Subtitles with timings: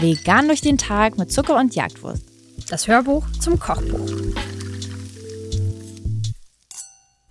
[0.00, 2.22] Vegan durch den Tag mit Zucker und Jagdwurst.
[2.68, 4.10] Das Hörbuch zum Kochbuch.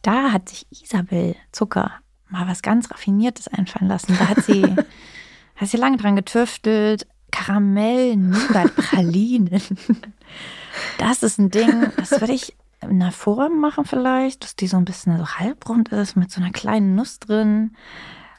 [0.02, 1.92] Da hat sich Isabel Zucker
[2.30, 4.16] mal was ganz Raffiniertes einfallen lassen.
[4.18, 4.64] Da hat sie,
[5.56, 7.08] hat sie lange dran getüftelt.
[7.32, 9.62] Karamell, Nougat, Pralinen.
[10.98, 12.56] Das ist ein Ding, das würde ich
[12.90, 16.42] in einer Form machen vielleicht, dass die so ein bisschen so halbrund ist mit so
[16.42, 17.76] einer kleinen Nuss drin.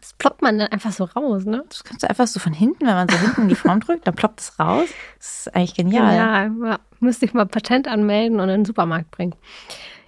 [0.01, 1.65] Das ploppt man dann einfach so raus, ne?
[1.69, 4.07] Das kannst du einfach so von hinten, wenn man so hinten in die Form drückt,
[4.07, 4.89] dann ploppt es raus.
[5.19, 6.17] Das ist eigentlich genial.
[6.17, 9.35] Ja, ja, müsste ich mal Patent anmelden und in den Supermarkt bringen.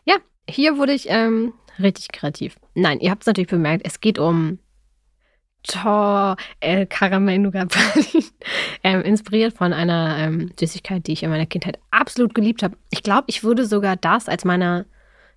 [0.04, 0.16] Ja,
[0.48, 2.56] hier wurde ich ähm, richtig kreativ.
[2.74, 4.58] Nein, ihr habt es natürlich bemerkt, es geht um
[5.68, 7.76] Tor, El Caramel Nougat
[8.82, 12.76] ähm, inspiriert von einer ähm, Süßigkeit, die ich in meiner Kindheit absolut geliebt habe.
[12.90, 14.86] Ich glaube, ich würde sogar das als meine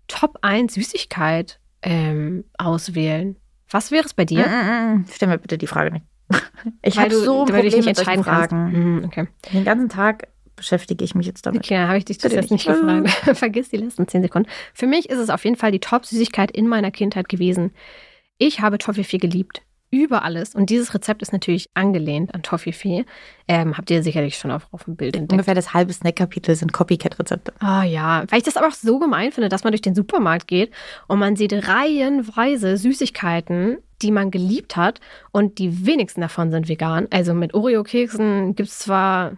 [0.08, 3.36] Top 1 Süßigkeit ähm, auswählen.
[3.70, 4.48] Was wäre es bei dir?
[4.48, 5.06] Mm, mm, mm.
[5.12, 6.06] Stell mir bitte die Frage nicht.
[6.82, 8.72] Ich habe so ein Problem mit solchen Fragen.
[8.72, 9.28] Mhm, okay.
[9.52, 11.66] Den ganzen Tag beschäftige ich mich jetzt damit.
[11.66, 13.10] Okay, habe ich dich das jetzt nicht gefragt.
[13.38, 14.48] Vergiss die letzten zehn Sekunden.
[14.74, 17.72] Für mich ist es auf jeden Fall die Top-Süßigkeit in meiner Kindheit gewesen.
[18.38, 20.56] Ich habe Toffifee geliebt über alles.
[20.56, 23.06] Und dieses Rezept ist natürlich angelehnt an Toffifee.
[23.48, 25.34] Ähm, habt ihr sicherlich schon auf, auf dem Bild entdeckt.
[25.34, 27.54] Ungefähr das halbe Snack-Kapitel sind Copycat-Rezepte.
[27.60, 30.48] Ah ja, weil ich das aber auch so gemein finde, dass man durch den Supermarkt
[30.48, 30.72] geht
[31.08, 37.08] und man sieht reihenweise Süßigkeiten, die man geliebt hat und die wenigsten davon sind vegan.
[37.12, 39.34] Also mit Oreo-Keksen gibt es zwar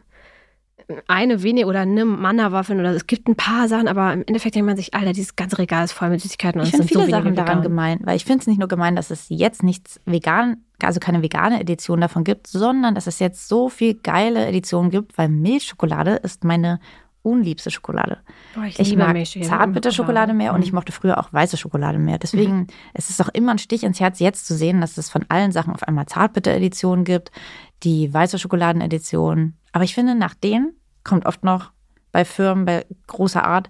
[1.08, 4.68] eine wenige oder eine Manna-Waffeln oder es gibt ein paar Sachen, aber im Endeffekt denkt
[4.68, 7.06] man sich, Alter, dieses ganze Regal ist voll mit Süßigkeiten und ich es sind viele
[7.06, 7.46] so Sachen vegan.
[7.46, 11.00] daran gemein, weil ich finde es nicht nur gemein, dass es jetzt nichts vegan, also
[11.00, 15.30] keine vegane Edition davon gibt, sondern dass es jetzt so viel geile Editionen gibt, weil
[15.30, 16.80] Milchschokolade ist meine
[17.24, 18.18] unliebste Schokolade.
[18.54, 20.58] Boah, ich, ich mag Zartbitterschokolade mehr mhm.
[20.58, 22.20] und ich mochte früher auch weiße Schokolade mehr.
[22.20, 22.68] Deswegen mhm.
[22.94, 25.26] es ist es auch immer ein Stich ins Herz, jetzt zu sehen, dass es von
[25.30, 27.32] allen Sachen auf einmal Zartbitter-Editionen gibt,
[27.84, 29.54] die weiße Schokoladen-Edition.
[29.72, 31.72] Aber ich finde, nach denen kommt oft noch
[32.12, 33.70] bei Firmen bei großer Art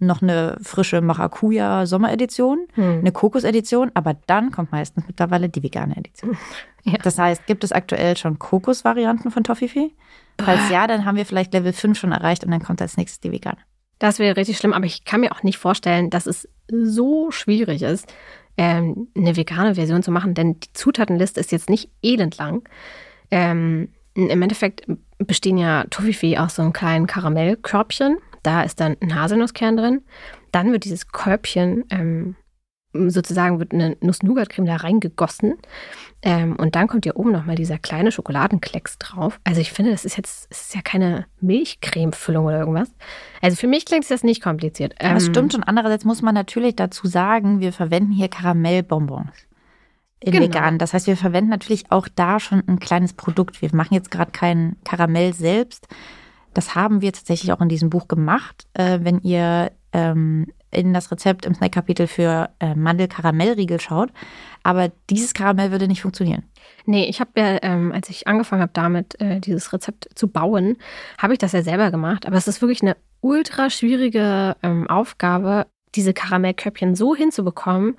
[0.00, 2.98] noch eine frische Maracuja Sommeredition, hm.
[2.98, 6.36] eine Kokosedition, aber dann kommt meistens mittlerweile die vegane Edition.
[6.86, 6.98] Ja.
[7.02, 9.92] Das heißt, gibt es aktuell schon Kokosvarianten von Toffifee?
[10.38, 13.20] Falls ja, dann haben wir vielleicht Level 5 schon erreicht und dann kommt als nächstes
[13.20, 13.56] die vegane.
[13.98, 17.80] Das wäre richtig schlimm, aber ich kann mir auch nicht vorstellen, dass es so schwierig
[17.80, 18.12] ist,
[18.58, 22.68] ähm, eine vegane Version zu machen, denn die Zutatenliste ist jetzt nicht elendlang.
[23.34, 24.86] Ähm, im Endeffekt
[25.18, 28.18] bestehen ja Toffifee aus so einem kleinen Karamellkörbchen.
[28.44, 30.02] Da ist dann ein Haselnusskern drin.
[30.52, 32.36] Dann wird dieses Körbchen ähm,
[32.92, 35.54] sozusagen wird eine Nuss-Nougat-Creme da reingegossen.
[36.22, 39.40] Ähm, und dann kommt hier oben nochmal dieser kleine Schokoladenklecks drauf.
[39.42, 42.94] Also ich finde, das ist jetzt, es ist ja keine Milchcreme-Füllung oder irgendwas.
[43.42, 44.94] Also für mich klingt das nicht kompliziert.
[45.00, 45.64] Ähm, das stimmt schon.
[45.64, 49.48] Andererseits muss man natürlich dazu sagen, wir verwenden hier Karamellbonbons
[50.24, 50.46] in genau.
[50.46, 50.78] vegan.
[50.78, 53.62] Das heißt, wir verwenden natürlich auch da schon ein kleines Produkt.
[53.62, 55.86] Wir machen jetzt gerade kein Karamell selbst.
[56.52, 58.66] Das haben wir tatsächlich auch in diesem Buch gemacht.
[58.74, 64.10] Äh, wenn ihr ähm, in das Rezept im Snack-Kapitel für äh, Mandel-Karamellriegel schaut.
[64.62, 66.42] Aber dieses Karamell würde nicht funktionieren.
[66.84, 70.76] Nee, ich habe ja, ähm, als ich angefangen habe, damit äh, dieses Rezept zu bauen,
[71.16, 72.26] habe ich das ja selber gemacht.
[72.26, 77.96] Aber es ist wirklich eine ultra schwierige ähm, Aufgabe, diese Karamellköpfchen so hinzubekommen,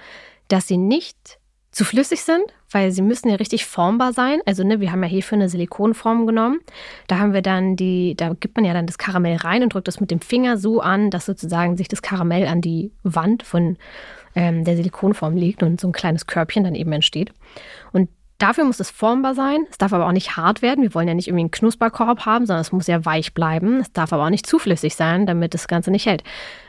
[0.50, 1.40] dass sie nicht
[1.76, 4.40] zu flüssig sind, weil sie müssen ja richtig formbar sein.
[4.46, 6.62] Also ne, wir haben ja hierfür eine Silikonform genommen.
[7.08, 9.90] Da haben wir dann die, da gibt man ja dann das Karamell rein und drückt
[9.90, 13.76] das mit dem Finger so an, dass sozusagen sich das Karamell an die Wand von
[14.36, 17.34] ähm, der Silikonform legt und so ein kleines Körbchen dann eben entsteht.
[17.92, 18.08] Und
[18.38, 19.66] Dafür muss es formbar sein.
[19.70, 20.82] Es darf aber auch nicht hart werden.
[20.82, 23.80] Wir wollen ja nicht irgendwie einen Knusperkorb haben, sondern es muss ja weich bleiben.
[23.80, 26.24] Es darf aber auch nicht zu flüssig sein, damit das Ganze nicht hält.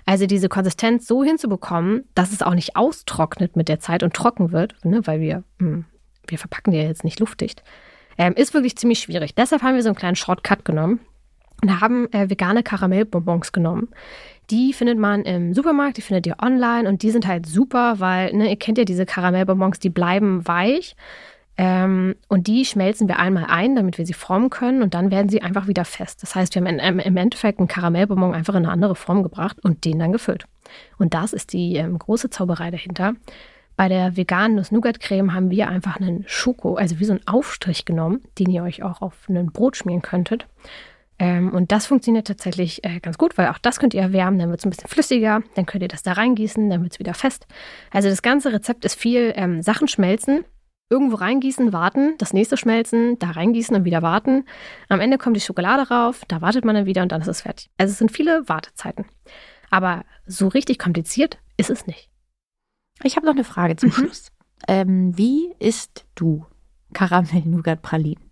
[0.04, 4.52] Also diese Konsistenz so hinzubekommen, dass es auch nicht austrocknet mit der Zeit und trocken
[4.52, 5.84] wird, ne, weil wir, hm,
[6.28, 7.64] wir verpacken die ja jetzt nicht luftdicht,
[8.16, 9.34] ähm, ist wirklich ziemlich schwierig.
[9.34, 11.00] Deshalb haben wir so einen kleinen Shortcut genommen
[11.62, 13.88] und haben äh, vegane Karamellbonbons genommen.
[14.50, 18.32] Die findet man im Supermarkt, die findet ihr online und die sind halt super, weil
[18.34, 20.94] ne, ihr kennt ja diese Karamellbonbons, die bleiben weich.
[21.58, 25.30] Ähm, und die schmelzen wir einmal ein, damit wir sie formen können und dann werden
[25.30, 26.22] sie einfach wieder fest.
[26.22, 29.84] Das heißt, wir haben im Endeffekt einen Karamellbonbon einfach in eine andere Form gebracht und
[29.84, 30.44] den dann gefüllt.
[30.98, 33.14] Und das ist die ähm, große Zauberei dahinter.
[33.76, 38.22] Bei der veganen Nuss-Nougat-Creme haben wir einfach einen Schoko, also wie so einen Aufstrich genommen,
[38.38, 40.46] den ihr euch auch auf ein Brot schmieren könntet.
[41.18, 44.50] Ähm, und das funktioniert tatsächlich äh, ganz gut, weil auch das könnt ihr erwärmen, dann
[44.50, 47.14] wird es ein bisschen flüssiger, dann könnt ihr das da reingießen, dann wird es wieder
[47.14, 47.46] fest.
[47.90, 50.44] Also das ganze Rezept ist viel ähm, Sachen schmelzen
[50.88, 54.44] irgendwo reingießen, warten, das nächste schmelzen, da reingießen und wieder warten.
[54.88, 57.42] Am Ende kommt die Schokolade rauf, da wartet man dann wieder und dann ist es
[57.42, 57.70] fertig.
[57.76, 59.06] Also es sind viele Wartezeiten.
[59.70, 62.08] Aber so richtig kompliziert ist es nicht.
[63.02, 63.94] Ich habe noch eine Frage zum mhm.
[63.94, 64.32] Schluss.
[64.68, 66.46] Ähm, wie isst du
[66.92, 68.30] Karamell-Nougat-Pralinen?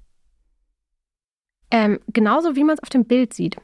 [1.71, 3.56] Ähm, genauso wie man es auf dem Bild sieht.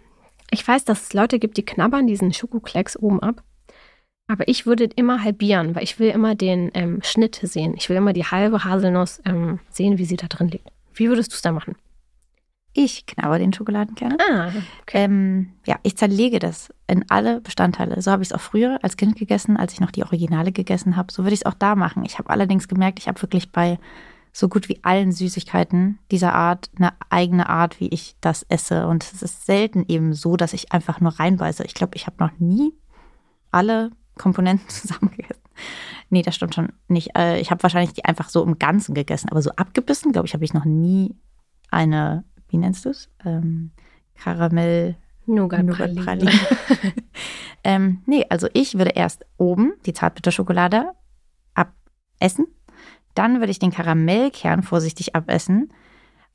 [0.51, 3.45] Ich weiß, dass es Leute gibt, die knabbern diesen Schokoklecks oben ab.
[4.31, 7.75] Aber ich würde immer halbieren, weil ich will immer den ähm, Schnitt sehen.
[7.77, 10.69] Ich will immer die halbe Haselnuss ähm, sehen, wie sie da drin liegt.
[10.95, 11.75] Wie würdest du es da machen?
[12.73, 14.17] Ich knabber den Schokoladenkern.
[14.31, 15.05] Ah, okay.
[15.05, 18.01] Ähm, ja, ich zerlege das in alle Bestandteile.
[18.01, 20.95] So habe ich es auch früher als Kind gegessen, als ich noch die Originale gegessen
[20.95, 21.13] habe.
[21.13, 22.05] So würde ich es auch da machen.
[22.05, 23.81] Ich habe allerdings gemerkt, ich habe wirklich bei
[24.33, 28.87] so gut wie allen Süßigkeiten dieser Art eine eigene Art, wie ich das esse.
[28.87, 31.65] Und es ist selten eben so, dass ich einfach nur reinbeiße.
[31.65, 32.73] Ich glaube, ich habe noch nie
[33.51, 35.43] alle Komponenten zusammengegessen.
[36.11, 37.17] Nee, das stimmt schon nicht.
[37.17, 40.35] Äh, ich habe wahrscheinlich die einfach so im Ganzen gegessen, aber so abgebissen, glaube ich,
[40.35, 41.15] habe ich noch nie
[41.71, 43.09] eine, wie nennst du es?
[43.25, 43.71] Ähm,
[44.15, 44.97] Karamell.
[45.27, 46.33] Nougat-Praline.
[47.65, 50.91] ähm, nee, also ich würde erst oben die Zartbitterschokolade
[51.55, 52.49] abessen.
[53.15, 55.73] Dann würde ich den Karamellkern vorsichtig abessen.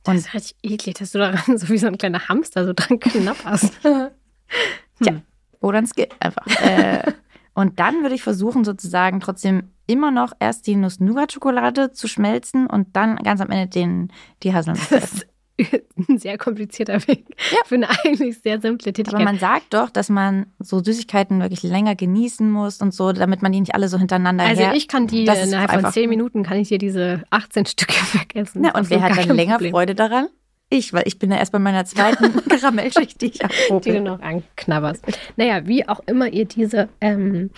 [0.07, 2.73] Und das ist halt eklig, dass du daran so wie so ein kleiner Hamster so
[2.73, 3.81] dran knapperst.
[3.81, 5.21] Tja, hm.
[5.59, 6.45] oder ein Skill einfach.
[6.61, 7.11] äh,
[7.55, 12.95] und dann würde ich versuchen, sozusagen trotzdem immer noch erst die Nuss-Nougat-Schokolade zu schmelzen und
[12.95, 14.11] dann ganz am Ende den,
[14.43, 15.23] die Haselnuss zu essen.
[16.09, 17.59] Ein sehr komplizierter Weg ja.
[17.65, 19.15] für eine eigentlich sehr simple Tätigkeit.
[19.15, 23.41] Aber man sagt doch, dass man so Süßigkeiten wirklich länger genießen muss und so, damit
[23.41, 26.43] man die nicht alle so hintereinander Also her ich kann die innerhalb von zehn Minuten
[26.43, 28.65] kann ich hier diese 18 Stücke wegessen.
[28.65, 29.71] Ja, und wer hat dann länger Problem.
[29.71, 30.27] Freude daran?
[30.69, 33.81] Ich, weil ich bin ja erst bei meiner zweiten Karamellschicht, die ich abprobe.
[33.81, 35.05] Die du noch anknabberst.
[35.35, 37.51] Naja, wie auch immer ihr diese ähm,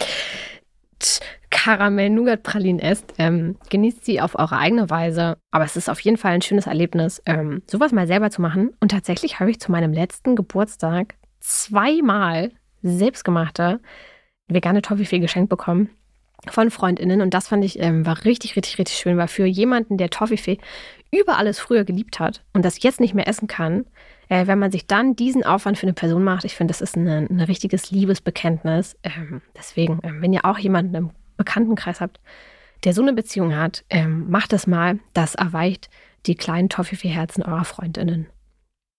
[1.50, 5.38] Karamell-Nougat-Pralinen esst, ähm, genießt sie auf eure eigene Weise.
[5.52, 8.72] Aber es ist auf jeden Fall ein schönes Erlebnis, ähm, sowas mal selber zu machen.
[8.82, 12.52] Und tatsächlich habe ich zu meinem letzten Geburtstag zweimal
[12.82, 13.80] selbstgemachte
[14.48, 15.90] vegane Toffifee geschenkt bekommen
[16.50, 19.98] von Freundinnen und das fand ich ähm, war richtig richtig richtig schön, weil für jemanden,
[19.98, 20.58] der Toffifee
[21.12, 23.86] über alles früher geliebt hat und das jetzt nicht mehr essen kann,
[24.30, 26.96] äh, wenn man sich dann diesen Aufwand für eine Person macht, ich finde, das ist
[26.96, 28.98] ein, richtiges Liebesbekenntnis.
[29.04, 32.20] Ähm, deswegen, ähm, wenn ihr auch jemanden im Bekanntenkreis habt,
[32.84, 35.00] der so eine Beziehung hat, ähm, macht das mal.
[35.14, 35.90] Das erweicht
[36.26, 38.28] die kleinen Toffifee-Herzen eurer Freundinnen.